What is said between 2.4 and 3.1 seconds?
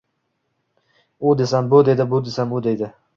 u deydi…